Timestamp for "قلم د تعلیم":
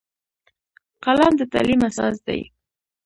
1.03-1.81